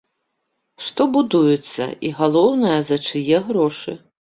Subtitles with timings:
[0.85, 3.99] Што будуецца і, галоўнае, за чые грошы.